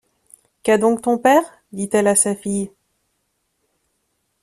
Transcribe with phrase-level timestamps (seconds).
[0.63, 1.43] Qu’a donc ton père?
[1.73, 2.71] dit-elle à sa fille.